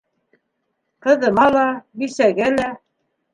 [1.07, 1.67] Ҡыҙыма ла,
[2.05, 2.67] бисәгә лә.